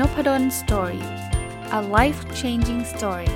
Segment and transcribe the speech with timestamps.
[0.00, 1.04] Nopadol Story
[1.78, 3.30] a life changing story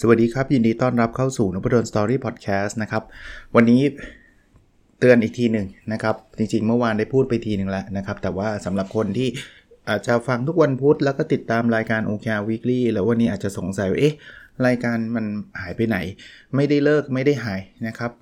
[0.00, 3.02] สวัสดีครับ ยินดีต้อนรับเข้าสู่นพดล Story Podcast นะครับ
[3.54, 3.82] วันนี้
[4.98, 9.28] เตือนอีกทีหนึ่งนะครับ จริงๆ เมื่อวานได้พูดไปทีหนึ่งแล้วนะครับ แต่ว่าสำหรับคนที่
[9.88, 14.14] อาจจะฟังทุกวันพุธแล้วก็ติดตามรายการ OKR Weekly แล้ววันนี้อาจจะสงสัยว่าเอ๊ะ
[14.66, 15.26] รายการมัน
[15.60, 15.98] หายไปไหน
[16.56, 18.12] ไม่ได้เลิกไม่ได้หายนะครับ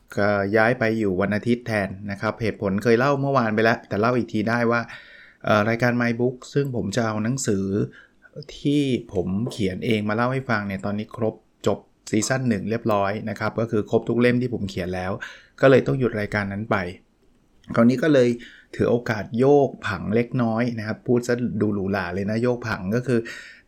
[0.56, 4.80] ย้ายไปอยู่วันอาทิตย์แทนนะครับเหตุผลเคยเล่าเมื่อวานไปแล้ว แต่เล่าอีกทีได้ว่า
[5.68, 7.64] รายการ My Book ซึ่งผมจะเอาหนังสือ
[8.58, 8.82] ที่
[9.12, 11.34] ผมเขียนเองมาเล่าให้ฟังเนี่ยตอนนี้ครบ
[11.66, 11.78] จบ
[12.10, 15.12] ซีซั่นหนึ่งเรียบร้อยนะครับก็คือครบทุกเล่มที่ผมเขียนแล้ว
[15.60, 16.76] ก็เลยต้องหยุดรายการนั้นไป
[17.74, 18.28] คราวนี้ก็เลย
[18.74, 23.20] ถือโอกาสโยกผังเล็กน้อยนะครับ พูดซะดูหรูหราเลยนะโยกผังก็คือ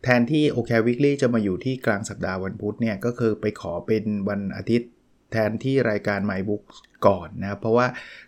[0.03, 4.89] แทนที่โอเควิกฤตจะมาอยู่ที่กลางสัปดาห์วันพุธเนี่ย ก็คือไปขอเป็นวันอาทิตย์
[5.31, 6.63] แทนที่รายการ My Book
[7.07, 7.87] ก่อนนะครับเพราะว่า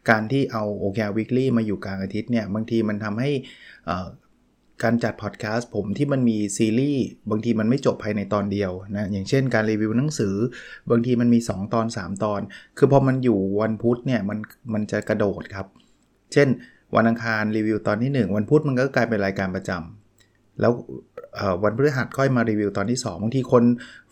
[0.09, 3.31] การที่เอาโอเควิกฤตมาอยู่กลางอาทิตย์เนี่ย บางทีมันทำให้
[4.83, 10.35] การจัดพอดแคสต์ผมที่มันมีซีรีส์บางทีมันไม่จบภายในตอนเดียวนะ อย่างเช่นการรีวิวหนังสือ
[10.89, 12.41] บางทีมันมี 2 ตอน 3 ตอน
[12.77, 14.39] คือพอมันอยู่วันพุธเนี่ยมัน
[14.73, 15.67] มันจะกระโดดครับ
[16.33, 16.47] เช่น
[16.95, 20.02] วันอังคารรีวิวตอนที่ 1 วันพุธมันก็กลายเป็นรายการประจำ
[20.61, 20.73] แล้ว
[21.63, 23.63] วันพฤหัสค่อยมารีวิวตอนที่ 2 บางทีคน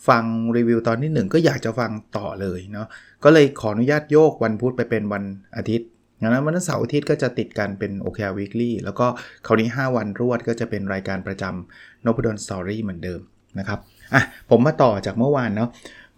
[0.08, 0.24] ฟัง
[0.58, 2.88] รีวิวตอนที่ 1 ก็อยากจะฟังต่อเลยเนาะ
[3.24, 5.24] ก็เลยขออนุญาตโยกวันพุธไปเป็นวัน
[5.58, 5.88] อาทิตย์
[6.22, 9.08] ดังนั้นวันเสาร์อาทิตย์ก็จะติดกันเป็น OKR Weekly แล้วก็
[9.46, 13.22] คราวนี้ 5 วันรวดก็จะเป็นรายการประจำ n o p ด d o n Story เหมือนเดิม
[13.60, 13.80] นะครับ
[14.14, 15.70] อะผมมาต่อจากเมื่อวานเนาะ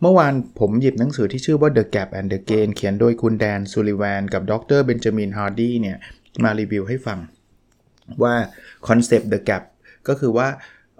[0.01, 4.79] เมื่อวานผมหยิบหนังสือที่ชื่อว่า The Gap and the Gain เขียนโดยคุณ Dan Sullivan กับดร.
[4.85, 5.97] Benjamin Hardy เนี่ย
[6.43, 7.19] มารีวิวให้ฟัง
[8.23, 8.33] ว่า
[8.87, 9.63] concept The Gap
[10.07, 10.47] ก็คือว่า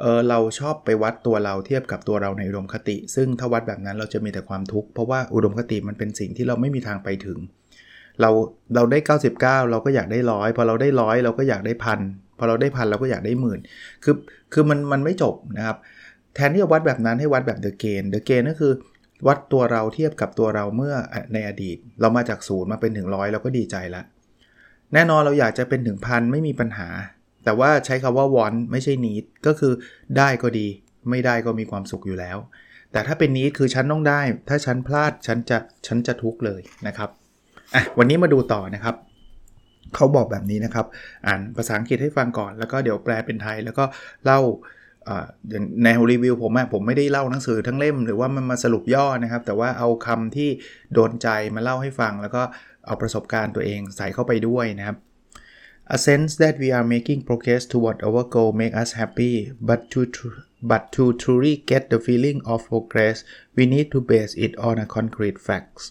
[0.02, 7.38] เออเราชอบไปวัดตัวเราเทียบกับตัวเราในอุดมคติ ซึ่งถ้าวัดแบบนั้นเราจะมีแต่ความทุกข์เพราะว่าอุดมคติมันเป็นสิ่งที่เราไม่มีทางไปถึง
[8.22, 8.30] เรา
[8.76, 9.40] เราได้ 99
[9.72, 12.00] เราก็อยากได้ร้อยพอเราได้ร้อยเราก็อยากได้พัน
[12.38, 13.60] พอเราได้พันเราก็อยากได้หมื่น
[14.04, 14.16] คือ
[14.54, 15.78] คือมันมันไม่จบนะครับ
[16.36, 18.74] แทนที่จะวัดแบบนั้นให้วัดแบบเดอะเกนเดอะเกนก็คือ
[19.28, 20.96] วัดตัวเราเทียบกับตัวเราเมื่อ
[21.34, 24.06] ในอดีต เรามาจากศูนย์มาเป็นถึงร้อยเราก็ดีใจแล้ว
[24.94, 26.88] แน่นอนเราอยากจะเป็นถึงพันไม่มีปัญหา
[27.44, 29.74] แต่ว่าใช้คำว่า want ไม่ใช่ need ก็คือ
[30.18, 30.68] ได้ก็ดี
[31.10, 32.38] ไม่ได้ก็มีความสุขอยู่แล้ว
[32.92, 37.10] แต่ถ้าเป็น need คือฉันต้องได้ ถ้าฉันพลาดฉันจะฉันจะทุกข์เลยนะครับ
[37.76, 38.96] อะวันนี้มาดูต่อนะครับ
[39.96, 40.86] เขาบอกแบบนี้นะครับ
[41.28, 43.84] อ่านภาษาอังกฤษให้ฟังก่อน แล้วก็เดี๋ยวแปลเป็นไทย แล้วก็
[44.26, 44.40] เล่า
[45.84, 50.50] ในรีวิวผมอะผมไม่ได้เล่าหนังสือทั้งเล่ม หรือว่ามันมาสรุปย่อนะครับ แต่ว่าเอาคำที่
[50.94, 52.42] โดนใจมาเล่าให้ฟัง แล้วก็
[52.86, 54.98] เอาประสบการณ์ตัวเองใส่เข้าไปด้วยนะครับ
[55.86, 60.00] A sense that we are making progress toward our goal make us happy but to
[60.62, 63.26] but to truly get the feeling of progress
[63.58, 65.84] we need to base it on a concrete facts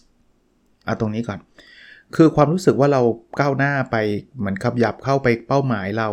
[0.85, 1.39] เอาตรงนี้ก่อน
[2.15, 3.01] คือความรู้สึกว่าเรา
[3.39, 3.95] ก้าวหน้าไป
[4.37, 6.09] เหมือนขับยับเข้าไปเป้าหมายเรา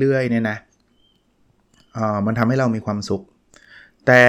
[0.00, 0.58] เรื่อยๆเนี่ยนะ
[2.26, 3.22] มันทำให้เรามีความสุข
[4.06, 4.22] แต่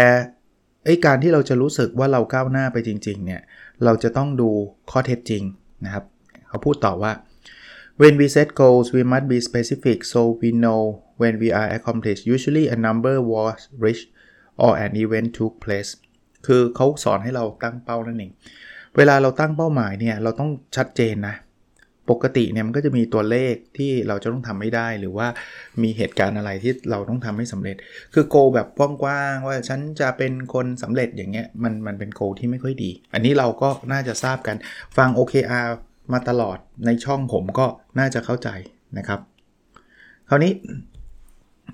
[0.85, 3.41] ไอการที่เราจะรู้สึกว่าเราก้าวหน้าไปจริง ๆ เนี่ย
[3.83, 4.49] เราจะต้องดู
[4.91, 5.43] ข้อเท็จจริง
[5.85, 6.05] นะครับ
[6.47, 7.11] เขาพูดต่อว่า
[8.01, 10.81] when we set goals we must be specific so we know
[11.21, 14.07] when we are accomplished usually a number was reached
[14.63, 15.91] or an event took place
[16.47, 18.31] คือเขาสอนให้เราตั้งเป้านั่นเอง
[18.97, 21.35] เวลาเราตั้งเป้าหมายเนี่ย เราต้องชัดเจนนะ
[22.11, 25.27] ปกติเนี่ยมันก็จะมีตัวเลขที่เราจะต้องทำไม่ได้ หรือว่า
[25.83, 27.75] มีเหตุการณ์อะไรที่เราต้องทำให้สำเร็จ
[28.13, 34.55] คือโกแบบกว้างๆว่าฉันจะเป็นคนสำเร็จอย่างเงี้ยมันมันเป็นโกที่ไม่ค่อยดี อันนี้เราก็น่าจะทราบกัน
[34.97, 35.67] ฟัง OKR
[36.13, 37.67] มาตลอดในช่องผมก็
[37.99, 38.49] น่าจะเข้าใจ
[38.97, 39.19] นะครับ
[40.29, 40.53] คราวนี้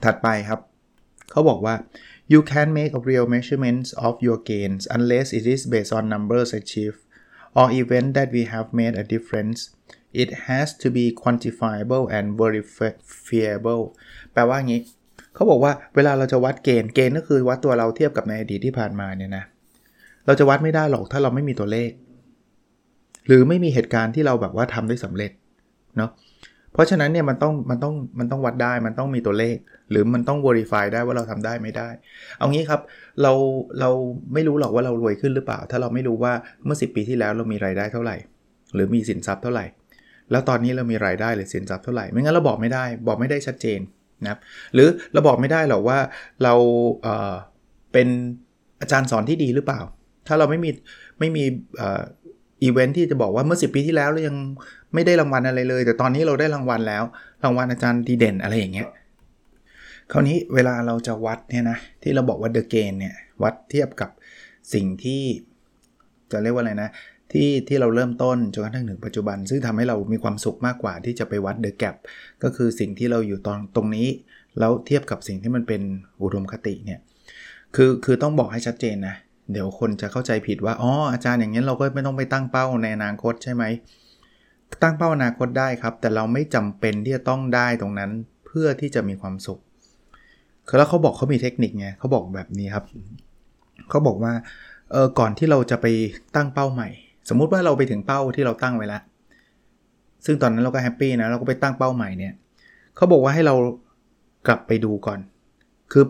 [0.03, 0.59] ถัดไปครับ
[1.31, 1.75] เขาบอกว่า
[2.33, 6.49] you can make a real measurements of your gains unless it is based on numbers
[6.59, 7.01] achieved
[7.59, 9.59] or event that we have made a difference
[10.21, 13.83] it has to be quantifiable and verifiable
[14.33, 14.81] แปลว่างี้
[15.33, 19.43] เขาบอกว่าเวลาเราจะวัดเกณฑ์เกณฑ์ก็คือวัดตัวเราเทียบกับในอดีตที่ผ่านมาเนี่ยนะ
[20.25, 21.89] เราจะวัดไม่ได้หรอกถ้าเราไม่มีตัวเลข
[23.27, 25.31] หรือไม่มีเหตุการณ์ที่เราแบบว่าทำได้สำเร็จ
[25.97, 26.11] เนาะ
[26.73, 29.57] เพราะฉะนั้นเนี่ยมันต้องมันต้องมันต้องวัดได้มันต้องมีตัวเลข
[29.91, 31.89] หรือมันต้อง verify ได้ว่าเราทำได้ไม่ได้
[32.37, 32.81] เอางี้ครับ
[33.21, 33.31] เรา
[33.79, 33.89] เรา
[34.33, 36.33] ไม่รู้หรอกว่าเรารวยขึ้นหรือเปล่า ถ้าเราไม่รู้ว่า
[36.65, 38.15] เมื่อ 10 ปีที่แล้วเรามีรายได้เท่าไหร่
[38.73, 39.65] หรือมีสินทรัพย์เท่าไหร่
[40.31, 43.79] แล้วตอนนี้เรามีรายได้หรือสินทรัพย์เท่าไหร่ไม่งั้นเราบอกไม่ได้ บอกไม่ได้ชัดเจน
[44.23, 44.39] นะครับ
[44.73, 45.99] หรือเราบอกไม่ได้หรอกว่า
[46.43, 46.53] เรา
[47.03, 48.07] เเป็น
[48.81, 49.81] อาจารย์สอนที่ดีหรือเปล่า
[50.27, 50.71] ถ้าเราไม่มี
[51.19, 51.43] ไม่มี
[52.63, 54.35] อีเวนท์ที่จะบอกว่าเมื่อ 10 ปีที่แล้วเรายัง
[54.93, 57.03] ไม่ได้รางวัลอะไรเลย แต่ตอนนี้เราได้รางวัลแล้ว
[57.43, 58.87] รางวัลอาจารย์ดีเด่นอะไรอย่างเงี้ย
[60.11, 64.09] คราวนี้เวลาเราจะวัดเนี่ยนะที่เราบอกว่า The Gain เนี่ยวัดเทียบกับ
[64.73, 65.21] สิ่งที่
[66.31, 66.89] จะเรียกว่าอะไรนะ
[67.31, 71.87] ที่ที่เราเริ่มต้นจนกระทั่งถึงปัจจุบัน ซึ่งทำให้เรามีความสุขมากกว่าที่จะไปวัด The Gap
[72.43, 74.07] ก็คือสิ่งที่เราอยู่ตอนตรงนี้
[74.59, 75.81] แล้วเทียบกับสิ่งที่มันเป็น
[76.23, 76.99] อุดมคติเนี่ย
[77.75, 79.15] คือคือต้องบอกให้ชัดเจนนะ
[79.51, 83.63] เดี๋ยวคนจะเข้าใจผิดว่าอ๋ออาจารย์อย่างนี้เราก็ไม่ต้องไปตั้งเป้าในอนาคตใช่ไหม
[84.83, 88.11] ตั้งเป้าอนาคตได้ครับ แต่เราไม่จำเป็นที่จะต้องได้ตรงนั้น
[88.45, 89.59] เพื่อที่จะมีความสุข
[90.67, 92.85] คือแล้วเขาบอกเขามีเทคนิคไงเขาบอกแบบนี้ครับ
[93.89, 94.33] เขาบอกว่า
[94.91, 95.85] เออก่อนที่เราจะไป
[96.35, 96.89] ตั้งเป้าใหม่
[97.29, 99.01] สมมุติว่าเราไปถึงเป้าที่เราตั้งไว้แล้ว
[100.25, 102.33] ซึ่งตอนนั้นเราก็ happy นะเราก็ไปตั้งเป้าใหม่เนี่ย
[102.95, 103.55] เขาบอกว่าให้เรา
[104.47, 105.19] กลับไปดูก่อน
[105.91, 106.05] คือ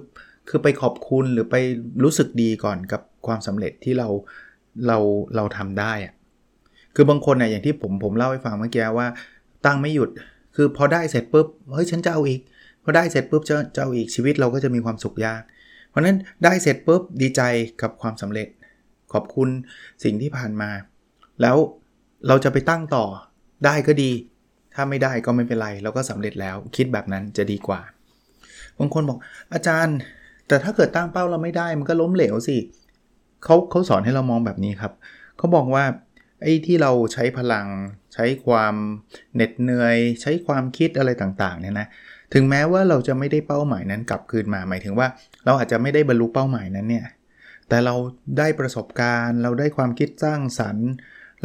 [0.50, 1.56] คือไปขอบคุณหรือไป
[2.04, 4.08] รู้สึกดีก่อนกับ ความสำเร็จที่เรา
[4.88, 4.98] เรา
[5.36, 6.14] เราทำได้อะ
[6.96, 9.08] คือบางคนเนี่ยอย่างที่ผมผมเล่าให้ฟังเมื่อกี้ว่า
[9.66, 10.10] ตั้งไม่หยุด
[10.56, 12.42] คือพอได้เสร็จปุ๊บเฮ้ยฉันจะเอาอีก
[12.84, 15.42] พอได้เสร็จปุ๊บจะจะเอาอีกชีวิตเราก็จะมีความสุขยาก
[15.90, 17.42] เพราะนั้นได้เสร็จปุ๊บดีใจ
[17.82, 18.48] กับความสำเร็จ
[19.14, 19.50] ขอบคุณ
[20.04, 20.70] สิ่งที่ผ่านมา
[21.42, 21.58] แล้ว
[22.28, 23.06] เราจะไปตั้งต่อ
[23.66, 24.12] ได้ก็ดี
[24.76, 27.82] ถ้าไม่ได้ก็ไม่เป็นไรเราก็สำเร็จแล้วคิดแบบนั้นจะดีกว่า
[28.80, 29.18] บางคนบอก
[29.54, 29.98] อาจารย์
[30.48, 32.58] แต่ถ้าเกิดตั้งเป้าเราไม่ได้มันก็ล้มเหลวสิ
[33.44, 34.94] เขาเขาสอนให้เรามองแบบนี้ครับ
[35.38, 35.86] เขาบอกว่า
[36.42, 37.68] ไอ้ที่เราใช้พลัง
[38.14, 38.76] ใช้ความ
[39.36, 41.88] เหน็ดเหนื่อย ใช้ความคิดอะไรต่างๆเนี่ยนะ
[42.34, 45.08] ถึงแม้ว่าเราจะไม่ได้เป้าหมายนั้นกลับคืนมาหมายถึงว่า
[45.46, 47.06] เราอาจจะไม่ได้บรรลุเป้าหมายนั้นเนี่ย
[47.70, 47.96] แต่เรา
[48.38, 50.90] ได้ประสบการณ์ เราได้ความคิดสร้างสรรค์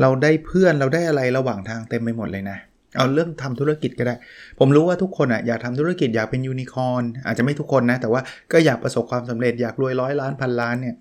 [0.01, 2.59] เราได้เพื่อนเราได้อะไรระหว่างทางเต็มไปหมดเลยนะ
[2.97, 4.15] เอาเรื่องทำธุรกิจก็ได้
[4.59, 8.21] ผมรู้ว่าทุกคนอะอยากทำธุรกิจอยากเป็นยูนิคอร์นอาจจะไม่ทุกคนนะ แต่ว่า
[8.53, 10.95] ก็อยากประสบความสำเร็จอยากรวยร้อยล้านพันล้านเนี่ย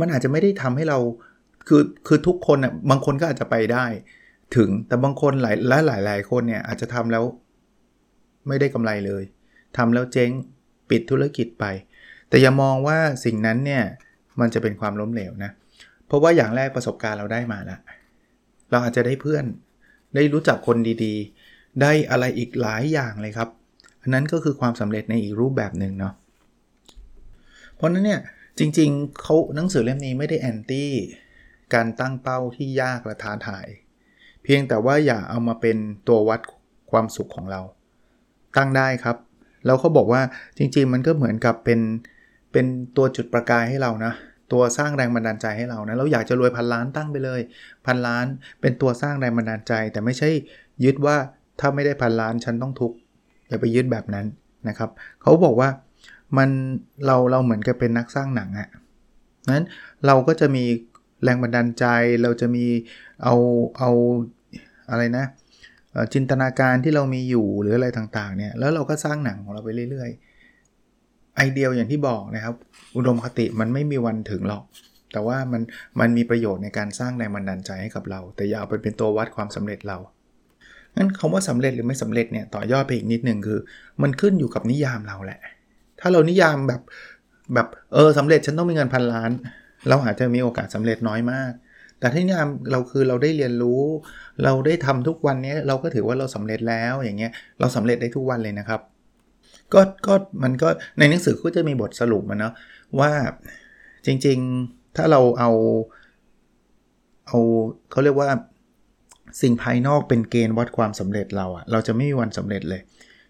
[0.00, 0.98] มันอาจจะไม่ได้ทำให้เรา
[1.68, 3.86] คือคือทุกคนอะบางคนก็อาจจะไปได้
[4.56, 7.24] ถึงแต่บางคนหลายและหลายหลายคนเนี่ยอาจจะทำแล้ว
[8.48, 9.22] ไม่ได้กำไรเลย
[9.76, 10.30] ทำแล้วเจ๊ง
[10.90, 11.64] ปิดธุรกิจไป
[12.28, 13.82] แต่อย่ามองว่าสิ่งนั้นเนี่ย
[14.40, 15.50] มันจะเป็นความล้มเหลวนะ
[16.06, 17.80] เพราะว่าอย่างแรกประสบการณ์เราได้มาแล้ว
[18.70, 19.44] เราอาจจะได้เพื่อน
[20.14, 23.48] ได้รู้จักคนดีๆ ได้อะไรอีกหลายอย่างเลยครับ
[24.02, 26.12] อันนั้นก็คือความสำเร็จในอีกรูปแบบหนึ่งเนาะ
[27.76, 28.20] เพราะนั้นเนี่ย
[28.58, 30.92] จริงๆเขาหนังสือเล่มนี้ไม่ได้แอนตี้
[31.74, 33.66] การตั้งเป้าที่ยากและท้าทาย
[34.42, 35.76] เพียงแต่ว่าอย่าเอามาเป็น
[36.08, 36.40] ตัววัด
[36.90, 37.60] ความสุขของเรา
[38.56, 39.16] ตั้งได้ครับ
[39.66, 40.22] แล้วเขาบอกว่า
[40.58, 41.80] จริงๆ มันก็เหมือนกับเป็น
[42.52, 42.66] เป็น
[42.96, 44.12] ตัวจุดประกายให้เรานะ
[44.52, 47.40] ตัวสร้างแรงบันดาลใจให้เรานะเราอยากจะรวยพันล้านตั้งไปเลย
[47.86, 48.26] พันล้าน
[48.60, 50.30] เป็นตัวสร้างแรงบันดาลใจ แต่ไม่ใช่
[50.84, 51.16] ยึดว่า
[51.60, 52.96] ถ้าไม่ได้พันล้านฉันต้องทุกข์
[53.48, 54.26] อย่าไปยึดแบบนั้น
[54.68, 54.90] นะครับ
[55.22, 55.68] เขาบอกว่า
[56.38, 56.50] มัน
[57.06, 58.68] เราเราเหมือนกับเป็นนักสร้างหนังอะ
[59.54, 59.66] นั้น
[60.06, 60.64] เราก็จะมี
[61.24, 61.84] แรงบันดาลใจ
[62.22, 62.64] เราจะมี
[63.22, 63.34] เอา
[63.78, 63.90] เอา
[64.90, 65.24] อะไรนะ
[66.14, 72.54] จินตนาการที่เรามีอยู่หรืออะไรต่างๆเนี่ยแล้วเราก็สร้างหนังของเราไปเรื่อยๆ ไอเดียอย่างที่บอกนะครับ
[72.96, 74.64] อุดมคติมันไม่มีวันถึงหรอก
[75.12, 75.62] แต่ว่ามัน
[76.00, 79.98] มันมีประโยชน์ในการสร้างแรงบันดาลใจให้กับเรา แต่อย่าเอาไปเป็นตัววัดความสำเร็จเรา
[80.96, 83.58] งั้นคำว่าสำเร็จหรือไม่สำเร็จเนี่ยต่อยอดไปอีกนิดนึงคือ
[84.02, 85.40] มันขึ้นอยู่กับนิยามเราแหละ
[86.00, 86.80] ถ้าเรานิยามแบบ
[87.54, 89.30] แบบเออสำเร็จฉันต้องมีเงินพันล้าน
[89.88, 91.52] เราอาจจะมีโอกาสสาเร็จน้อยมาก
[92.00, 92.38] แต่ที่นี่
[92.70, 93.82] เราคือเราได้เรียนรู้
[94.44, 98.80] เราได้ทำทุกวันนี้เราก็ถือว่าเราสำเร็จแล้วอย่างเงี้ยเราสำเร็จได้ทุกวันเลยนะครับ
[99.74, 100.68] ก็ก็มันก็
[100.98, 102.52] ในหนังสือก็จะมีบทสรุปมาเนาะ
[103.00, 103.10] ว่า
[104.06, 105.50] จริงๆถ้าเราเอา
[107.26, 107.38] เอา
[107.90, 108.28] เขาเรียกว่า
[109.42, 112.80] สิ่งภายนอกเป็นเกณฑ์วัดความสำเร็จเราอะเราจะไม่มีวันสำเร็จเลย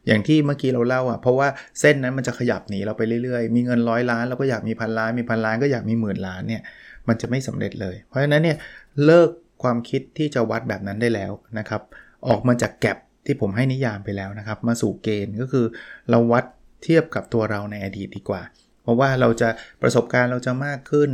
[0.06, 1.48] อย่างที่เมื่อกี้เราเล่าอะเพราะว่า
[1.80, 6.62] เส้นนั้นมันจะขยับหนีเราไปเรื่อยๆ มีเงินร้อยล้านเราก็อยากมีพันล้านมีพันล้านก็อยากมีหมื่นล้านเนี่ย
[7.08, 8.56] มันจะไม่สำเร็จเลย เพราะฉะนั้นเนี่ย
[9.04, 9.30] เลิก
[9.62, 11.82] ความคิดที่จะวัดแบบนั้นได้แล้วนะครับ
[12.28, 15.66] ออกมาจากแก็บที่ผมให้นิยามไปแล้วนะครับ มาสู่เกณฑ์ก็คือ
[16.10, 16.44] เราวัด
[16.84, 18.42] เทียบกับตัวเราในอดีตดีกว่า
[18.82, 19.48] เพราะว่าเราจะ
[19.82, 21.10] ประสบการณ์เราจะมากขึ้น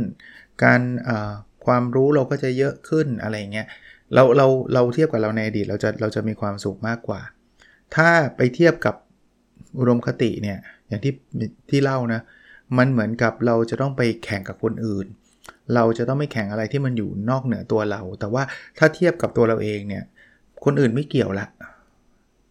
[0.63, 0.81] การ
[1.65, 3.67] ความรู้เราก็จะเยอะขึ้นอะไรเงี้ย
[4.13, 7.21] เราเราเราเทียบกับเราในอดีตเราจะเราจะมีความสุขมากกว่า
[7.95, 8.95] ถ้าไปเทียบกับ
[9.79, 10.57] อุดมคติเนี่ย
[10.87, 11.13] อย่างที่
[11.69, 12.21] ที่เล่านะ
[12.77, 15.05] มันเหมือนกับเราจะต้องไปแข่งกับคนอื่น
[15.75, 18.43] เราจะต้องไม่แข่งอะไรที่มันอยู่นอกเหนือตัวเรา แต่ว่า
[18.77, 20.03] ถ้าเทียบกับตัวเราเองเนี่ย
[20.65, 21.47] คนอื่นไม่เกี่ยวละ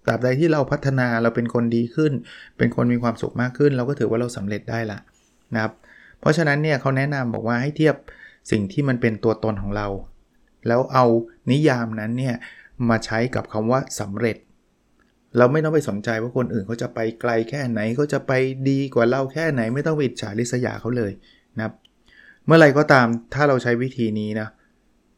[0.06, 2.12] ตราบใดที่เราพัฒนาเราเป็นคนดีขึ้น
[2.58, 4.98] เป็นคนมีความสุขมากขึ้น เราก็ถือว่าเราสำเร็จได้ละ
[5.54, 5.72] นะครับ
[6.20, 7.96] เพราะฉะนั้นเนี่ยเขาแนะนำบอกว่าให้เทียบ
[8.50, 9.86] สิ่งที่มันเป็นตัวตนของเรา
[10.68, 11.04] แล้วเอา
[11.50, 12.34] นิยามนั้นเนี่ย
[12.88, 14.36] มาใช้กับคำว่าสำเร็จ
[15.38, 18.32] เราไม่ต้องไปสนใจว่าคนอื่นเขาจะไปไกลแค่ไหนเขาจะไป
[18.68, 21.12] ดีกว่าเราแค่ไหน ไม่ต้องไปอิจฉาริษยาเขาเลย
[21.56, 21.72] นะครับ
[22.46, 24.48] เมื่อไรก็ตามถ้าเราใช้วิธีนี้นะ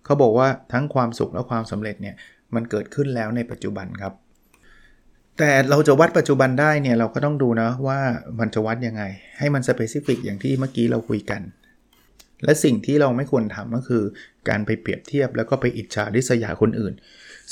[0.05, 2.15] เขาบอกว่าทั้งความสุขและความสำเร็จเนี่ย
[2.55, 4.13] มันเกิดขึ้นแล้วในปัจจุบันครับ
[5.39, 8.01] แต่เราจะวัดปัจจุบันได้เนี่ยเราก็ต้องดูนะว่า
[8.41, 9.03] มันจะวัดยังไง
[9.39, 11.43] ให้มัน specific อย่างที่เมื่อกี้เราคุยกัน
[12.45, 14.03] และสิ่งที่เราไม่ควรทำก็คือ
[14.49, 16.95] การไปเปรียบเทียบแล้วก็ไปอิจฉาริษยาคนอื่น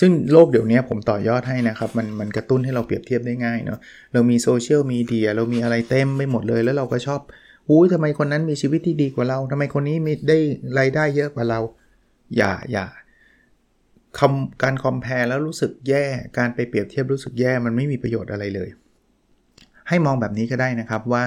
[0.01, 3.79] ซึ่งโลกเดี๋ยวนี้ผมต่อยอดให้นะครับ มันมันกระตุ้นให้เราเปรียบเทียบได้ง่ายเนาะ
[4.13, 7.21] เรามีโซเชียลมีเดียเรามีอะไรเต็มไปหมดเลย แล้วเราก็ชอบ
[7.69, 10.39] อุ้ยทำไมคนนั้นมีชีวิตที่ดีกว่าเราทำไมคนนี้มีได้
[10.79, 11.61] รายได้เยอะกว่าเรา
[12.37, 12.87] อย่าอย่า
[14.19, 16.05] ทำการ compare แล้วรู้สึกแย่
[16.39, 18.69] การไปเปรียบเทียบรู้สึกแย่มันไม่มีประโยชน์อะไรเลย
[19.89, 21.25] ให้มองแบบนี้ก็ได้นะครับว่า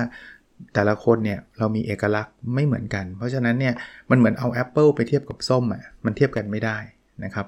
[0.74, 3.74] แต่ละคนเนี่ยเรามีเอกลักษณ์ไม่เหมือนกัน เพราะฉะนั้นเนี่ย
[4.10, 6.78] มันเหมือนเอาแอปเปิลไปเทียบกับส้มอะมันเทียบกันไม่ได้
[7.24, 7.46] นะครับ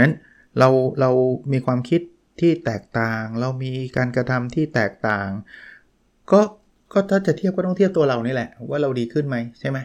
[0.00, 0.12] นั้น
[0.58, 0.68] เรา
[1.00, 1.10] เรา
[1.52, 2.00] มีความคิด
[2.40, 5.28] ที่แตกต่าง เรามีการกระทำที่แตกต่าง
[6.32, 6.40] ก็
[6.92, 9.78] ก็ถ้าจะเทียบก็ต้องเทียบตัวเรานี่แหละว่าเราดีขึ้นไหมใช่ไหม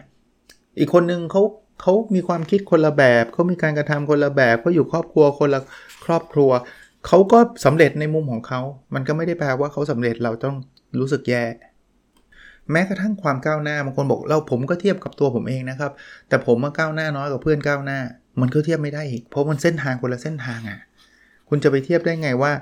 [0.78, 1.42] อีกคนนึงเขา
[1.82, 5.60] เขามีความคิดคนละแบบเขามีการกระทำคนละแบบเขาอยู่ครอบครัวคนละ
[6.04, 6.50] ครอบครัว
[7.06, 8.60] เขาก็สำเร็จในมุมของเขา
[8.94, 10.56] มันก็ไม่ได้แปลว่าเขาสำเร็จเราต้อง
[10.98, 11.44] รู้สึกแย่
[12.70, 15.92] แม้กระทั่งความก้าวหน้าบางคนบอกเราผมก็เทียบกับตัวผมเองนะครับ
[16.28, 17.98] แต่ผมมาก้าวหน้าน้อยกว่าเพื่อนก้าวหน้า
[18.40, 20.78] มันก็เทียบไม่ได้อีก เพราะมันเส้นทางคนละเส้นทางอะ่ะ
[21.48, 22.52] คุณจะไปเทียบได้ไงว่า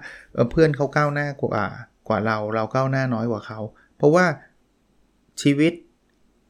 [0.50, 1.64] เพื่อนเขาก้าวหน้ากว่า
[2.08, 3.60] กว่าเรา เราก้าวหน้าน้อยกว่าเขา
[3.96, 4.24] เพราะว่า
[5.42, 5.72] ชีวิต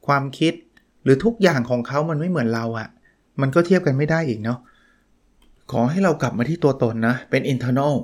[0.06, 0.54] ความคิด
[1.04, 2.88] หรือทุกอย่างของเขามันไม่เหมือนเราอะ่ะ
[3.40, 4.58] มันก็เทียบกันไม่ได้อีกเนาะ
[5.70, 7.94] ขอให้เรากลับมาที่ตัวตนนะ เป็น internal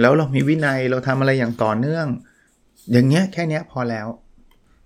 [0.00, 2.06] แล้วเรามีวินัยเราทำอะไรอย่างต่อเนื่อง
[2.92, 4.06] อย่างเงี้ยแค่เนี้ยพอแล้ว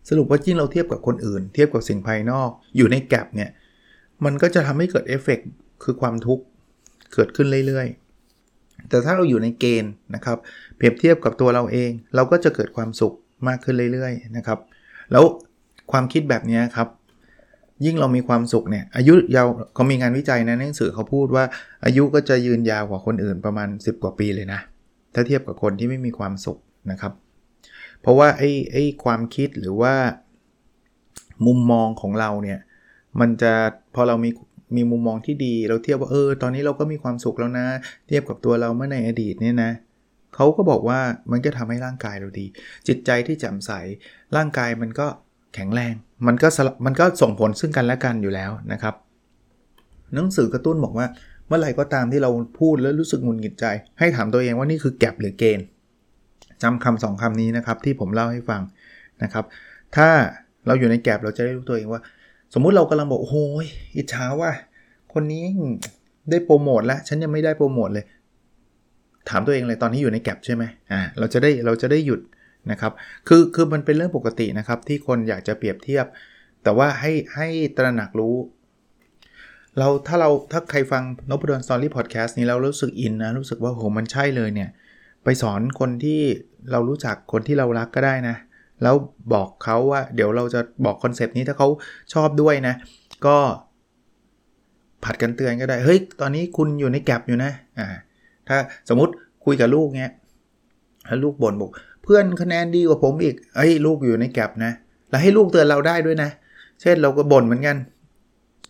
[0.08, 3.50] สรุปว่ายิ่งเราเทียบกับคนอื่น เทียบกับสิ่งภายนอก อยู่ในแกลบเนี่ย
[4.24, 5.40] มันก็จะทำให้เกิดเอฟเฟก
[5.84, 6.44] คือความทุกข์
[7.14, 10.38] เกิดขึ้นเรื่อยๆ แต่ถ้าเราอยู่ในเกณฑ์นะครับ
[10.76, 13.14] เปรียบเทียบกับตัวเราเอง เราก็จะเกิดความสุข
[13.48, 14.58] มากขึ้นเรื่อยๆนะครับ
[15.12, 15.24] แล้ว
[15.92, 16.88] ความคิดแบบนี้ครับ
[17.84, 21.44] ยิ่งเรามีความสุขเนี่ยอายุยาวเขามีงานวิจัยนะหนังสือเขาพูดว่า
[21.84, 24.60] อายุก็จะยืนยาวกว่าคนอื่นประมาณ 10 กว่าปีเลยนะ
[25.14, 26.58] ถ้าเทียบกับคนที่ไม่มีความสุข
[26.90, 27.12] นะครับ
[28.00, 29.94] เพราะว่าไอ้ไอ้ความคิดหรือว่า
[31.46, 32.58] มุมมองของเราเนี่ย
[33.20, 33.52] มันจะ
[33.94, 34.30] พอเรามี
[34.76, 37.66] มีมุมมองที่ดีเราเทียบว่าเออ ตอนนี้เราก็มีความสุขแล้วนะ
[38.08, 39.70] เทียบกับตัวเราเมื่อในอดีตเนี่ยนะ
[40.34, 42.46] เขาก็บอกว่ามันก็ทำให้ร่างกายเราดี
[42.88, 43.70] จิตใจที่แจ่มใส
[44.36, 45.06] ร่างกายมันก็
[45.54, 45.94] แข็งแรง
[46.26, 46.48] มันก็
[46.86, 48.94] มันก็ส่งผลซึ่งกันและกันอยู่แล้วนะครับ
[50.14, 51.06] หนังสือกระตุ้นบอกว่า
[51.46, 52.30] เมื่อไหร่ก็ตามที่เรา
[52.60, 53.66] พูดแล้วรู้สึกหงุดหงิดใจ
[53.98, 55.66] ให้ถามตัวเองว่านี่คือแก็บหรือเกณฑ์
[56.62, 58.62] จำคำสองคำนี้นะครับที่ผมเล่าให้ฟัง
[59.22, 59.44] นะครับ
[59.96, 60.08] ถ้า
[60.66, 62.00] เราอยู่ในแกลบเราจะได้รู้ตัวเองว่า
[62.54, 64.50] สมมุติเรากำลังบอกโอ้ยอิจฉาว่า
[65.12, 65.44] คนนี้
[66.30, 68.04] ได้โปรโมทแล้ว ฉันยังไม่ได้โปรโมทเลย
[69.28, 72.20] ถามตัวเองเลยตอนนี้อยู่ใน Gap ใช่ไหมอ่าเราจะได้เราจะได้หยุด
[72.70, 72.92] นะครับ
[73.28, 76.06] คือคือมันเป็นเรื่องปกตินะครับ ที่คนอยากจะเปรียบเทียบ
[76.62, 78.36] แต่ว่าให้ให้ตระหนักรู้
[79.78, 84.70] เราถ้าเราถ้าใครฟังนพดล Story Podcast นี้แล้วรู้สึกอินนะ รู้สึกว่าโหมันใช่เลยเนี่ย
[85.24, 86.20] ไปสอนคนที่
[86.70, 88.36] เรารู้จักคนที่เรารักก็ได้นะ
[88.82, 88.94] แล้ว
[89.32, 91.68] บอกเขาว่าเดี๋ยวเราจะบอก concept นี้ถ้าเขา
[92.12, 92.74] ชอบด้วยนะ
[93.26, 93.36] ก็
[95.04, 97.86] ผัดกันเตือนก็ได้ เฮ้ย ตอนนี้คุณอยู่ในแกลบอยู่นะ อ่า
[98.48, 98.56] ถ้า
[98.88, 99.12] สมมติ
[99.44, 100.12] คุยกับลูกเงี้ย
[101.06, 101.70] แล้วลูกบ่นบอก
[102.02, 104.72] เพื่อนคะแนนดีกว่าผมอีกเอ้ย ลูกอยู่ในแกลบนะ
[105.08, 106.30] แล้วให้ลูกเตือนเราได้ด้วยนะ
[106.80, 107.76] เช่นเราก็บ่นเหมือนกัน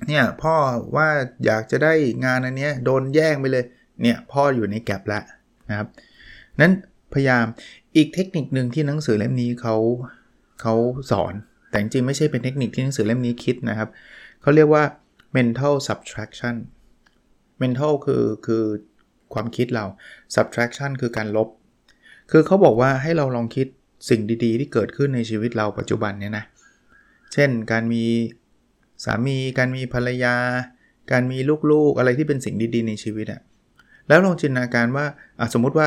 [0.09, 0.55] เนี่ย พ่อ
[0.97, 1.09] ว่า
[1.47, 1.93] อยากจะได้
[2.25, 3.65] งานอันเนี้ยโดนแย่งไปเลย
[4.03, 5.23] เนี่ย พ่ออยู่ในแกลบแล้ว
[5.69, 5.89] นะครับ
[6.61, 6.73] นั้น
[7.13, 7.45] พยายาม
[7.97, 9.77] อีกเทคนิคหนึ่งที่หนังสือเล่มนี้เขา
[10.63, 10.75] เขา
[11.11, 11.35] สอน
[11.69, 13.89] แต่จริงไม่ใช่เป็นเทคนิคที่หนังสือเล่มนี้คิดนะครับ
[14.43, 14.83] เขาเรียกว่า
[15.37, 16.55] mental subtraction
[17.63, 18.65] mental คือคือ
[19.35, 19.85] ความคิดเรา
[20.35, 21.49] subtraction คือการลบ
[22.31, 23.67] คือเขาบอกว่าให้เราลองคิด
[24.09, 26.45] สิ่งดีๆ ที่เกิดขึ้นในชีวิตเราปัจจุบันเนี่ยนะ
[27.33, 28.05] เช่นการมี
[29.05, 30.35] สามี การมีภรรยา
[31.13, 31.39] การมี
[31.71, 33.41] ลูกๆ อะไรที่เป็นสิ่งดีๆ ในชีวิตอะ
[34.09, 35.05] แล้วลองจินตนาการว่า
[35.55, 35.87] สมมุติว่า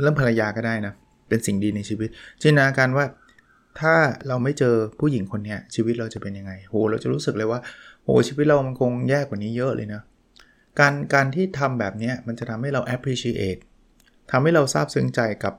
[0.00, 0.94] เรื่องภรรยาก็ได้นะ
[1.28, 2.08] เป็นสิ่งดีในชีวิต
[2.42, 3.06] จินตนาการว่า
[3.80, 3.94] ถ้า
[4.28, 7.60] เราไม่เจอผู้หญิงคนนี้ชีวิตเราจะเป็นยังไงโหเราจะรู้สึกเลยว่า
[8.04, 10.02] โหชีวิตเรามันคงแย่กว่านี้เยอะเลยนะ
[10.80, 13.60] การการที่ทำแบบนี้มันจะทำให้เรา appreciate
[14.30, 15.54] ทำให้เราซาบซึ้งใจกับ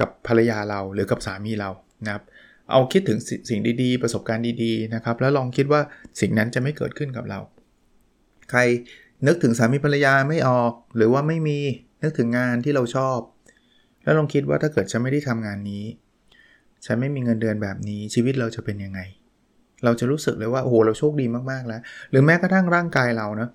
[0.00, 1.70] กับภรรยาเราหรือกับสามีเรา
[2.04, 2.22] นะครับ
[2.70, 5.80] เอาคิดถึงสิ่งดีๆ ประสบการณ์ดีๆนะครับแล้วลองคิดว่า
[6.20, 7.40] สิ่งนั้นจะไม่เกิดขึ้นกับเรา
[8.50, 8.60] ใคร
[9.26, 11.58] นึกถึงสามีภรรยาไม่ออก หรือว่าไม่มี
[12.02, 13.18] นึกถึงงานที่เราชอบ
[14.02, 15.84] แล้วลองคิดว่าถ้าเกิดฉันไม่ได้ทำงานนี้
[16.86, 19.00] ฉันไม่มีเงินเดือนแบบนี้ชีวิตเราจะเป็นยังไง
[19.84, 21.80] เราจะรู้สึกเลยว่าโอ้โหเราโชคดีมากๆแล้ว
[22.10, 23.48] หรือแม้กระทั่งร่างกายเรานะ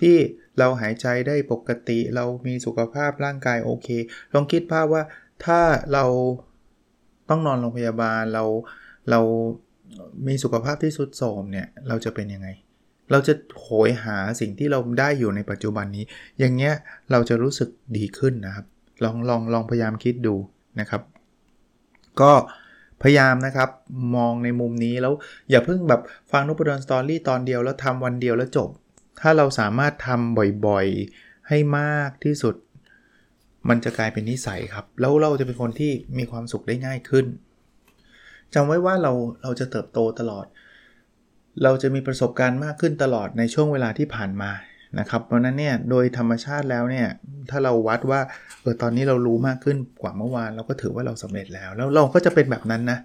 [0.00, 0.16] ที่
[0.58, 3.88] เราหายใจได้ปกติเรามีสุขภาพร่างกายโอเค
[4.34, 5.02] ลองคิดภาพว่า
[5.44, 5.60] ถ้า
[5.92, 6.04] เรา
[7.28, 8.44] ต้องนอนโรงพยาบาลเรา
[9.10, 9.20] เรา
[10.26, 12.48] มีสุขภาพที่สุดโทรมเนี่ยเราจะเป็นยังไง
[13.10, 16.04] เราจะโหยหาสิ่งที่เราได้อยู่ในปัจจุบันนี้
[16.38, 16.74] อย่างเงี้ย
[17.10, 18.66] เราจะรู้สึกดีขึ้นนะครับ
[19.04, 20.34] ลองลองลองพยายามคิดดู
[20.80, 21.02] นะครับ
[22.20, 22.32] ก็
[23.02, 23.70] พยายามนะครับ
[24.16, 25.12] มองในมุมนี้แล้ว
[25.50, 26.00] อย่าเพิ่งแบบ
[26.30, 28.68] ฟังนุบดอนสตอรี่ตอนเดียวแล้วทำวันเดียวแล้วจบ
[29.20, 32.54] ถ้าเราสามารถทำบ่อยๆ ให้มากที่สุด
[33.68, 37.26] มันจะกลายเป็นนิสัยครับ แล้วเราจะเป็นคนที่มีความสุขได้ง่ายขึ้น
[38.54, 39.12] จำไว้ว่าเรา
[39.42, 40.46] เราจะเติบโตตลอด
[41.62, 44.50] เราจะมีประสบการณ์มากขึ้นตลอดในช่วงเวลาที่ผ่านมา
[44.98, 47.06] นะครับ เพราะนั้นเนี่ยโดยธรรมชาติแล้วเนี่ย
[47.50, 48.20] ถ้าเราวัดว่า
[48.60, 52.98] เออตอนนี้เรารู้มากขึ้นกว่าเมื่อวาน เราก็ถือว่าเราสำเร็จแล้ว แล้วเราก็จะเป็นแบบนั้นนะ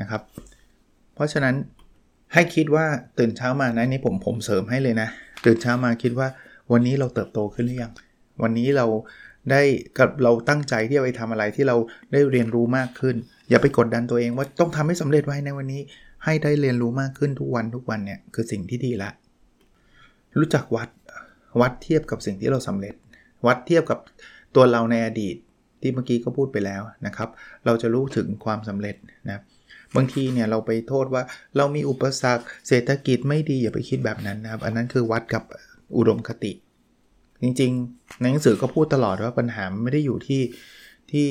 [0.00, 0.22] นะครับ
[1.14, 1.54] เพราะฉะนั้น
[2.34, 2.86] ให้คิดว่า
[3.18, 5.08] ตื่นเช้ามานะนี่ผมผมเสริมให้เลยนะ
[5.44, 6.28] ตื่นเช้ามาคิดว่า
[6.72, 7.92] วันนี้เราเติบโตขึ้นหรือยัง
[8.42, 8.86] วันนี้เรา
[9.50, 9.62] ได้
[9.98, 11.76] กับเราตั้งใจที่จะไปทำอะไรที่เรา
[12.12, 13.16] ได้เรียนรู้มากขึ้น
[13.50, 15.80] อย่าไปกดดันตัวเองว่าต้องทำให้สำเร็จไว้ในวันนี้
[16.24, 19.10] ให้ได้เรียนรู้มากขึ้นทุกวันทุกวันเนี่ยคือสิ่งที่ดีละ
[20.36, 20.88] รู้จักวัด
[21.60, 22.94] วัดเทียบกับสิ่งที่เราสำเร็จ
[23.46, 23.98] วัดเทียบกับ
[24.54, 25.36] ตัวเราในอดีต
[25.80, 27.28] ที่เมื่อกี้ก็พูดไปแล้วนะครับ
[27.66, 28.96] เราจะรู้ถึงความสำเร็จ
[29.28, 29.42] นะ
[29.96, 31.22] บางทีเนี่ยเราไปโทษว่า
[31.56, 35.42] เรามีอุปสรรคเศรษฐกิจไม่ดีอย่าไปคิดแบบนั้นนะครับ อันนั้นคือวัดกับ
[35.96, 36.52] อุดมคติ
[37.42, 40.42] จริงๆในหนังสือก็พูดตลอดว่าปัญหาไม่ได้อยู่ที่
[41.10, 41.28] ที่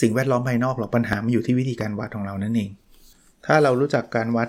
[0.00, 2.70] สิ่งแวดล้อมภายนอกหรอกปัญหามันอยู่ที่วิธีการวัดของเรานั่นเอง
[3.46, 4.48] ถ้าเรารู้จักการวัด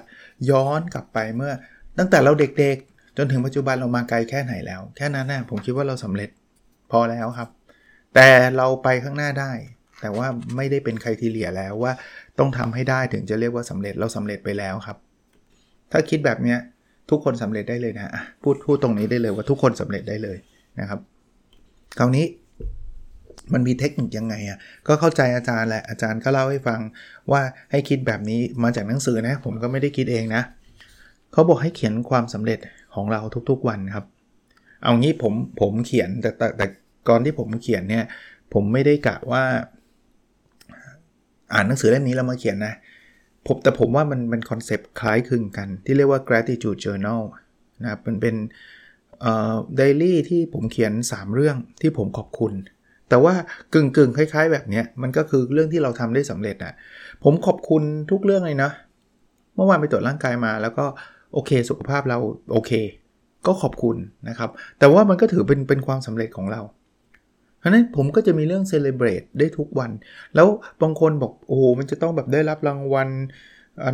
[0.49, 1.53] ย้อนกลับไปเมื่อ
[1.97, 6.29] ตั้งแต่เราเด็กๆ จนถึงปัจจุบันเรามาไกลแค่ไหนแล้ว แค่นั้นนะผมคิดว่าเราสำเร็จ
[6.91, 7.49] พอแล้วครับ
[8.15, 8.27] แต่
[8.57, 9.51] เราไปข้างหน้าได้
[10.01, 11.93] แต่ว่าไม่ได้เป็นใครทีเหลียแล้วว่า
[12.39, 14.97] ต้องทำให้ได้ถึงจะเรียกว่าสำเร็จเราสำเร็จไปแล้วครับ
[15.91, 16.59] ถ้าคิดแบบเนี้ย
[17.09, 18.09] ทุกคนสำเร็จได้เลยนะ
[18.43, 20.37] พูดพูดตรงนี้ได้เลยว่าทุกคนสำเร็จได้เลย
[20.79, 20.99] นะครับ
[21.99, 22.25] คราวนี้
[23.53, 26.79] มันมีเทคนิคยังไงอะ่ะ ก็เข้าใจอาจารย์แหละ อาจารย์ก็เล่าให้ฟัง
[27.31, 30.41] ว่าให้คิดแบบนี้มาจากหนังสือนะ ผมก็ไม่ได้คิดเองนะ
[31.31, 32.59] เขาบอกให้เขียนความสำเร็จ
[32.95, 34.05] ของเราทุกๆวันครับ
[34.83, 36.65] เอางี้ผมผมเขียนแต่แต่แต่
[37.09, 38.05] ก่อนที่ผมเขียนเนี่ย
[38.53, 39.43] ผมไม่ได้กะว่า
[41.53, 42.73] อ่านหนังสือเล่มนี้แล้วมาเขียนนะ
[43.47, 47.21] ผมแต่ผมว่ามันเป็นคอนเซปต์คล้ายคลึงกัน ที่เรียกว่า gratitude journal
[47.81, 48.35] นะครับมันเป็น
[49.21, 52.53] เอ่อ daily ที่ผมเขียน 3 เรื่องที่ผมขอบคุณ
[53.09, 53.33] แต่ว่า
[53.73, 56.73] กึ่งกึ่งคล้าย ๆ แบบนี้มันก็คือเรื่องที่เราทำได้สำเร็จอะ
[57.23, 58.71] ผมขอบคุณทุกเรื่องเลยนะ
[59.55, 60.85] เมื่อวานไปตรวจร่างกายมา แล้วก็
[61.37, 62.17] โอเค สุขภาพเรา
[62.53, 62.71] โอเค
[63.47, 63.97] ก็ขอบคุณ
[64.29, 66.61] นะครับ แต่ว่ามันก็ถือเป็นเป็นความสำเร็จของเรา
[67.59, 69.91] เพราะนั้นผมก็จะมีเรื่องเซเลบรตได้ทุกวัน
[70.35, 70.47] แล้ว
[70.81, 73.09] บางคนบอกโอ้โหมันจะต้องแบบได้รับรางวัล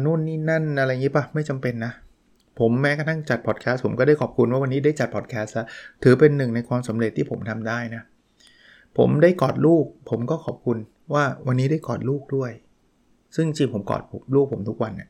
[0.06, 1.92] นู่นนี่นั่นอะไรอย่างนี้ปะไม่จำเป็นนะ
[2.60, 5.66] ผมแม้กระทั่งจัดพอดแคสต์ผมก็ได้ขอบคุณว่าวันนี้ได้จัดพอดแคสต์ล้ว
[6.04, 8.04] ถือเป็นหนึ่งในความสำเร็จที่ผมทำได้นะ
[8.98, 10.78] ผมได้กอดลูก ผมก็ขอบคุณ
[11.14, 12.52] ว่าวันนี้ได้กอดลูกด้วย
[13.36, 14.02] ซึ่งจริงผมกอด
[14.36, 15.10] ลูกผมทุกวันเนี่ย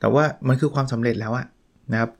[0.00, 1.46] แต่ว่ามันคือความสำเร็จแล้วอะ
[1.92, 2.10] นะครับ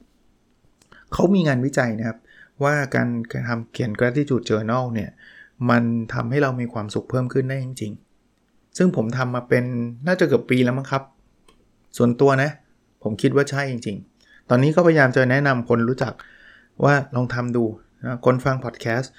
[1.12, 2.18] เขามีงานวิจัยนะครับ
[2.64, 3.08] ว่าการ
[3.48, 5.10] ทำเขียน gratitude journal เนี่ย
[5.70, 5.82] มัน
[6.14, 7.92] ทำให้เรามีความสุขเพิ่มขึ้นได้จริง
[8.34, 9.64] ๆ ซึ่งผมทำมาเป็น
[10.06, 11.02] น่าจะเกือบปีแล้วมั้งครับ
[11.96, 12.50] ส่วนตัวนะ
[13.02, 16.12] ผมคิดว่าใช่จริง ๆ ตอนนี้ก็พยายามจะแนะนำคนรู้จัก
[16.84, 17.64] ว่าลองทำดู
[18.04, 19.12] นะคนฟังพอดแคสต์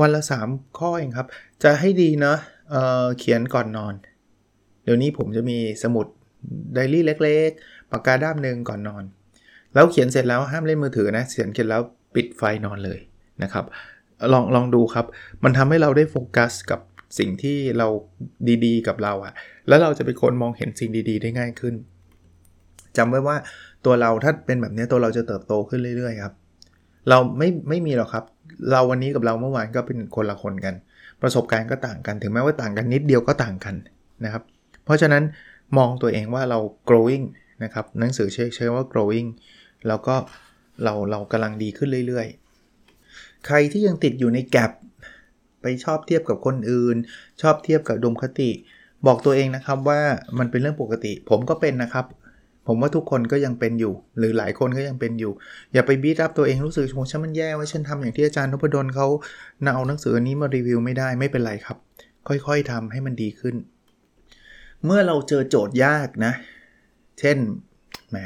[0.00, 1.28] วันละ 3 ข้อเองครับ
[1.62, 2.34] จะให้ดีนะ
[2.70, 3.94] เเขียนก่อนนอน
[4.84, 6.06] เดี๋ยวนี้ผมจะมีสมุด
[6.74, 9.04] ไดรี่เล็ก ๆ ปากกาด้ามหนึ่งก่อนนอน
[9.74, 11.82] แล้วเขียนเสร็จแล้วห้ามเล่นมือถือนะเขียนเสร็จแล้ว
[12.14, 12.98] ปิดไฟนอนเลย
[13.42, 13.64] นะครับ
[14.32, 15.06] ลองลองดูครับ
[15.44, 16.80] มันทำให้เราได้โฟกัสกับ
[17.18, 17.88] สิ่งที่เรา
[18.64, 19.32] ดีๆ กับเราอะ
[19.68, 21.74] แล้วเราจะเป็นคนมองเห็นสิ่งดีๆ ได้ง่ายขึ้น
[22.96, 23.36] จำไว้ว่า
[23.84, 26.34] ตัวเราถ้าเป็นแบบนี้ตัวเราจะเติบโตขึ้นเรื่อยๆครับ
[27.08, 28.24] เราไม่ไม่มีหรอกครับ
[28.72, 30.74] เราวันนี้กับเราเมื่อวานก็เป็นคนละคนกัน
[31.22, 33.74] ประสบการณ์ก็ต่างกันถึงแม้ว่าต่างกันนิดเดียวก็ต่างกัน
[34.24, 34.42] นะครับ
[34.84, 35.22] เพราะฉะนั้น
[35.78, 37.24] มองตัวเองว่าเรา growing
[37.64, 39.28] นะครับหนังสือใช้ใช้ว่า growing
[39.88, 40.14] แล้วก็
[40.82, 44.72] เราเรากำลังดีขึ้นเรื่อยๆ ใครที่ยังติดอยู่ในแกลบ
[45.62, 46.96] ไปชอบเทียบกับคนอื่น
[47.42, 48.50] ชอบเทียบกับดมคติ
[49.06, 50.00] บอกตัวเองนะครับว่า
[50.38, 52.06] มันเป็นเรื่องปกติ ผมก็เป็นนะครับ
[52.66, 55.32] ผมว่าทุกคนก็ยังเป็นอยู่ หรือหลายคนก็ยังเป็นอยู่
[55.72, 59.06] อย่าไปบีทอัพตัวเองรู้สึกโอ้ฉันมันแย่ว่าฉันทำอย่างที่อาจารย์นพดลเขา
[59.74, 61.78] เอาหนังสืออันนี้มารีวิวไม่ได้ไม่เป็นไรครับ
[62.28, 63.56] ค่อยๆทำให้มันดีขึ้น
[64.84, 66.32] เมื่อเราเจอโจทย์ยากนะ
[67.20, 67.36] เช่น
[68.08, 68.16] แหม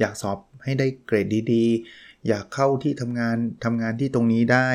[0.00, 4.68] อยากสอบให้ได้เกรดดีๆ อยากเข้าที่ทำงานทำงานที่ตรงนี้ได้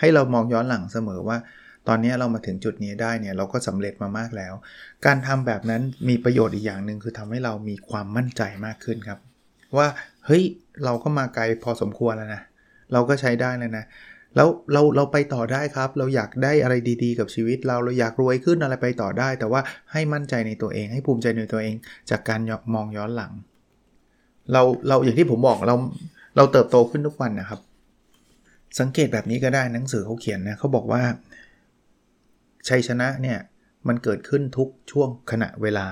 [0.00, 1.38] ให้เรามองย้อนหลังเสมอว่า
[1.88, 4.54] ตอนนี้เรามาถึงจุดนี้ได้เนี่ยเราก็สำเร็จมามากแล้ว
[5.06, 9.18] การทำแบบนั้นมีประโยชน์อีกอย่างหนึ่งคือทำให้เรามีความมั่นใจมากขึ้นครับ
[9.76, 9.88] ว่า
[10.26, 10.42] เฮ้ย
[10.84, 12.42] เราก็มาไกลพอสมควรแล้วนะ
[12.92, 13.84] เราก็ใช้ได้แล้วนะ
[14.36, 19.60] แล้วเราเราไปต่อได้ครับ เราอยากได้อะไรดีๆ กับชีวิต เราเราอยากรวยขึ้นอะไรไปต่อได้ แต่ว่า
[19.92, 21.74] ให้มั่นใจในตัวเอง ให้ภูมิใจในตัวเอง
[22.10, 22.40] จากการ
[22.74, 23.32] มองย้อนหลัง
[24.52, 25.76] เราเราอย่างที่ผมบอกเรา
[26.36, 27.60] เราเติบโตขึ้นทุกวันนะครับ
[28.80, 31.02] สังเกตแบบนี้ก็ได้หนังสือเขาเขียนนะเขาบอกว่า
[32.68, 33.38] ชัยชนะเนี่ย
[33.88, 35.86] มันเกิดขึ้นทุกช่วงขณะเวลา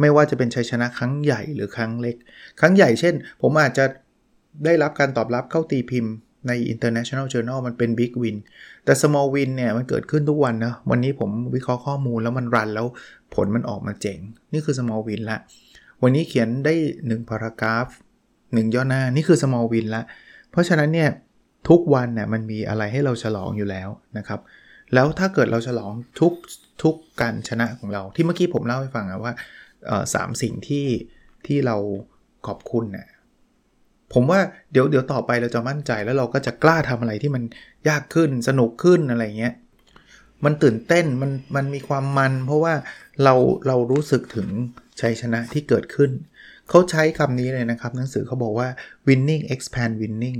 [0.00, 2.16] ไม่ว่าจะเป็นชัยชนะครั้งใหญ่หรือครั้งเล็ก
[2.60, 3.84] ครั้งใหญ่เช่น ผมอาจจะ
[4.64, 6.12] ได้รับการตอบรับเข้าตีพิมพ์
[6.48, 8.36] ใน international journal มันเป็น big win
[8.84, 12.86] แต่ small win เนี่ยมันเกิดขึ้นทุกวันนะ วันนี้ผมวิเคราะห์ข้อมูลแล้วมันรันแล้ว
[13.34, 14.18] ผลมันออกมาเจ๋ง
[14.52, 15.38] นี่คือ small win ละ
[16.02, 17.90] วันนี้เขียนได้1 paragraph
[18.32, 20.02] 1ย่อหน้านี่คือ small win ละ
[20.50, 21.10] เพราะฉะนั้นเนี่ย
[21.68, 23.88] ทุกวันเนี่ยมันมีอะไรให้เราฉลองอยู่แล้ว
[24.18, 24.40] นะครับ
[24.94, 26.32] แล้วถ้าเกิดเราฉลองทุก
[26.82, 29.34] ทุกการชนะของเราที่เมื่อกี้ผมเล่าให้ฟังนะว่า
[30.14, 30.86] สามสิ่งที่
[31.46, 31.76] ที่เรา
[32.46, 33.08] ขอบคุณเนี่ย
[34.12, 34.40] ผมว่า
[34.72, 37.42] เดี๋ยวเดี๋ยวต่อไปเราจะมั่นใจแล้วเราก็จะกล้าทำอะไรที่มัน
[37.88, 39.54] ยากขึ้นสนุกขึ้นอะไรเงี้ย
[40.44, 42.74] มันตื่นเต้นมันมันมีความมัน เพราะว่า
[43.24, 43.34] เรา
[43.66, 44.48] เรารู้สึกถึง
[45.02, 46.10] ชัยชนะที่เกิดขึ้น
[46.68, 48.68] เขาใช้คำนี้เลยนะครับ หนังสือเขาบอกว่า
[49.08, 50.38] winning expand winning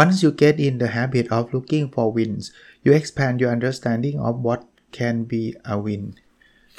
[0.00, 2.44] once you get in the habit of looking for wins
[2.84, 4.60] you expand your understanding of what
[4.98, 6.04] can be a win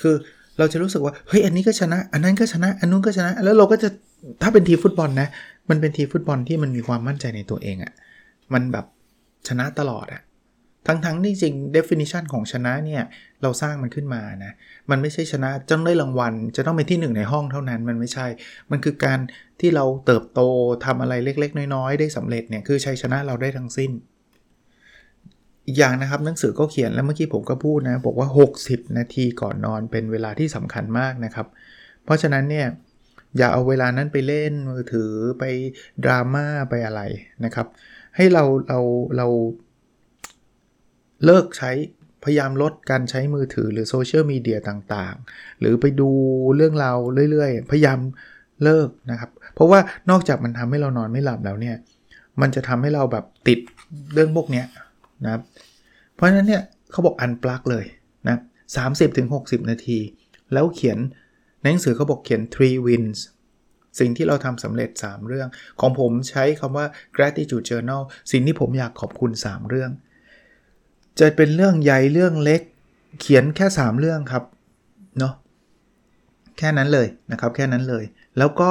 [0.02, 0.16] คือ
[0.58, 3.90] เราจะรู้สึกว่า เฮ้ย อันนี้ก็ชนะ อันนั้นก็ชนะ อันนู้นก็ชนะ แล้วเราก็จะ
[4.42, 5.28] ถ้าเป็นทีฟุตบอลนะ
[5.70, 7.94] มันเป็นทีฟุตบอลที่มันมีความมั่นใจในตัวเองอะ่ะ
[8.54, 8.86] มันแบบ
[9.48, 10.22] ชนะตลอดอะ่ะ
[10.88, 13.04] ทั้งๆที่จริง definition ของชนะเนี่ย
[13.42, 14.52] เราสร้างมันขึ้นมานะ
[14.90, 18.28] มันไม่ใช่ชนะจงได้รางวัล จะต้องเป็นที่หนึ่งในห้องเท่านั้น มันไม่ใช่
[18.72, 19.20] มันคือการ
[19.60, 20.42] ที่เราเติบโต
[20.86, 23.92] ทำอะไรเล็ก ๆ น้อย ๆ ได้สำเร็จเนี่ยคือชัยชนะเราได้ทั้งสิ้น
[25.68, 28.28] อีกอย่างนะครับหนังสือก็เขียนแล้วเมื่อกี้ผมก็พูดนะ บอกว่า
[28.62, 31.48] 60 นาทีก่อนนอนเป็นเวลาที่สำคัญมากนะครับ
[32.04, 32.68] เพราะฉะนั้นเนี่ย
[33.38, 35.44] อย่าเอาเวลานั้นไปเล่นมือถือไป
[36.04, 37.02] ดราม่าไปอะไร
[37.46, 37.68] นะครับ
[38.16, 38.80] ให้เราเรา
[39.18, 39.28] เรา
[41.26, 41.72] เลิกใช้
[42.24, 46.10] พยายามลดการใช้มือถือหรือโซเชียลมีเดียต่างๆ หรือไปดู
[46.56, 46.94] เรื่องเรา
[47.32, 48.00] เรื่อยๆ พยายาม
[48.64, 51.76] เลิกนะครับ เพราะว่านอกจากมันทำให้เรานอนไม่หลับแล้วเนี่ย
[52.42, 53.60] มันจะทำให้เราแบบติด
[54.14, 54.64] เรื่องพวกนี้
[55.24, 55.42] นะครับ
[56.14, 57.86] เพราะฉะนั้นเนี่ยเขาบอกอันปลักเลย
[58.28, 58.38] นะ
[59.04, 60.00] 30-60นาที
[60.54, 60.98] แล้วเขียน
[61.62, 63.20] ในหนังสือเขาบอกเขียน three wins
[64.00, 65.48] สิ่งที่เราทำสำเร็จ 3 เรื่อง
[65.80, 68.02] ของผมใช้คำว่า gratitude journal
[68.32, 69.92] สิ่งที่ผมอยากขอบคุณ 3 เรื่อง
[71.20, 72.62] จะเป็นเรื่องใหญ่เรื่องเล็ก
[73.20, 74.44] เขียนแค่ 3 เรื่องครับ
[75.20, 75.34] เนาะ
[76.58, 78.04] แค่นั้นเลยนะครับ แค่นั้นเลย
[78.38, 78.70] แล้วก็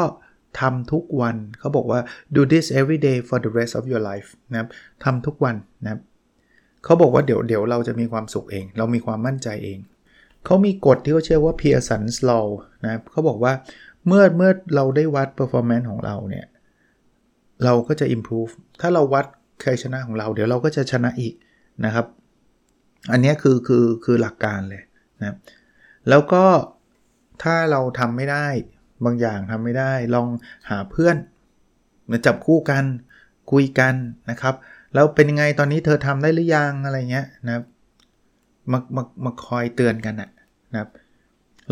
[0.61, 2.01] ทำทุกวันเขาบอกว่า
[2.37, 4.69] do this every day for the rest of your life นะครับ
[5.05, 6.01] ทำทุกวันนะครับ
[6.85, 9.79] เขาบอกว่าเดี๋ยวเดี๋ยวเราจะมีความสุขเอง เรามีความมั่นใจเอง
[10.45, 12.49] เขามีกฎที่เขาเชื่อว่า Pearson's Law
[12.85, 13.53] นะเขาบอกว่า
[14.07, 16.47] เมื่อเมื่อเราได้วัด performance ของเราเนี่ย
[17.65, 19.27] เราก็จะ improve ถ้าเราวัด
[19.63, 21.35] ใครชนะของเรา เดี๋ยวเราก็จะชนะอีก
[21.85, 22.07] นะครับ
[23.11, 24.83] อันนี้คือคือคือหลักการเลย
[25.21, 25.37] นะ
[26.09, 26.45] แล้วก็
[27.43, 28.47] ถ้าเราทำไม่ได้
[29.05, 30.29] บางอย่างทำไม่ได้ ลอง
[30.71, 31.17] หาเพื่อน
[32.11, 32.85] มาจับคู่กัน
[33.53, 33.95] คุยกัน
[34.31, 34.55] นะครับ
[34.95, 37.65] แล้วเป็นยังไงตอนนี้เธอทำได้หรือยังอะไรเงี้ยนะครับ
[38.73, 40.31] มามามาคอยเตือนกันนะ
[40.81, 40.91] ครับ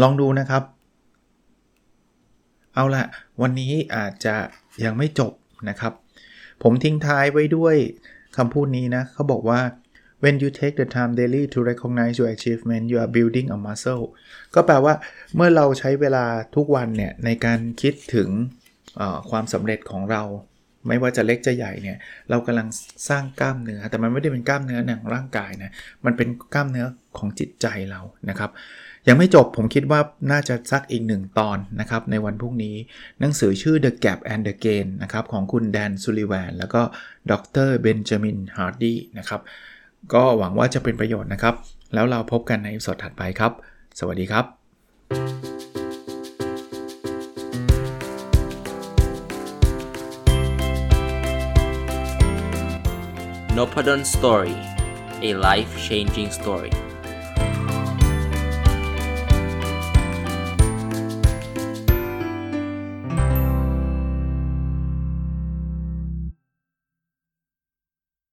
[0.00, 0.62] ลองดูนะครับ
[2.74, 3.04] เอาละ
[3.42, 4.34] วันนี้อาจจะ
[4.84, 5.32] ยังไม่จบ
[5.68, 5.92] นะครับ
[6.62, 7.76] ผมทิ้งท้ายไว้ด้วย
[8.36, 9.60] คำพูดนี้นะเขาบอกว่า
[10.22, 14.04] when you take the time daily to recognize your achievement you are building a muscle
[14.54, 14.94] ก็แปลว่า
[15.36, 16.24] เมื่อเราใช้เวลา
[16.56, 18.28] ทุกวันเนี่ยในการคิดถึง
[19.30, 20.22] ความสำเร็จของเรา
[20.88, 21.98] ไม่ว่าจะเล็กจะใหญ่เนี่ย
[22.30, 22.68] เรากำลัง
[23.08, 25.70] สร้างกล้ามเนื้อ แต่มันไม่ได้เป็นกล้ามเนื้อในร่างกายนะ
[26.04, 26.86] มันเป็นกล้ามเนื้อ
[27.18, 28.50] ของจิตใจเรานะครับ
[29.08, 30.00] ยังไม่จบผมคิดว่า
[30.32, 32.76] น่าจะสักอีกหนึ่งตอนนะครับในวันพรุ่งนี้
[33.20, 36.82] หนังสือชื่อ The Gap and the Gain นะครับของคุณแดนซูลิแวนแล้วก็
[37.30, 37.32] ด
[37.66, 39.40] รเบนจามินฮาร์ดีนะครับ
[40.14, 41.54] ก็หวังว่าจะเป็นประโยชน์นะครับ
[41.94, 43.52] แล้วเราพบกันในสดถัดไปครับ
[43.98, 44.44] สวัสดีครับ
[53.56, 54.56] n o p a d o n Story
[55.28, 56.72] a life changing story